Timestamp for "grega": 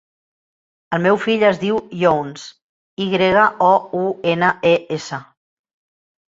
3.13-3.45